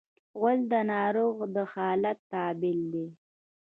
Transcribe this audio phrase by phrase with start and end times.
[0.37, 3.07] غول د ناروغ د حالت تابل دی.